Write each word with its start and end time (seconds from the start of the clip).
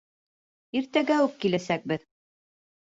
—Иртәгә 0.79 1.21
үк 1.27 1.39
киләсәкбеҙ! 1.45 2.11